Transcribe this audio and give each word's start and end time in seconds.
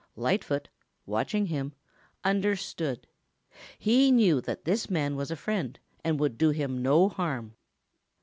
Lightfoot, 0.15 0.67
watching 1.05 1.45
him, 1.45 1.75
understood. 2.23 3.05
He 3.77 4.11
knew 4.11 4.41
that 4.41 4.65
this 4.65 4.89
man 4.89 5.15
was 5.15 5.29
a 5.29 5.35
friend 5.35 5.77
and 6.03 6.19
would 6.19 6.39
do 6.39 6.49
him 6.49 6.81
no 6.81 7.07
harm. 7.07 7.53